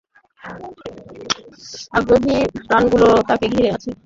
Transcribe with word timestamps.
আগ্রহী 1.93 2.35
প্রাণগুলো 2.61 3.07
তাকে 3.29 3.45
ঘিরে 3.53 3.69
আছে। 3.75 3.89